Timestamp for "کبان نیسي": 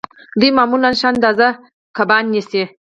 1.97-2.63